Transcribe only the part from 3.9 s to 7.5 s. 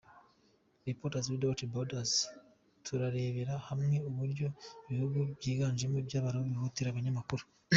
uburyo, ibihugu by’iganjemo iby’Abarabu bihohotera abanyamakuru.